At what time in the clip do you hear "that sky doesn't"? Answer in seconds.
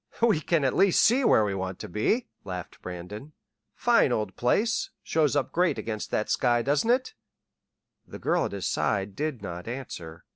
6.09-6.89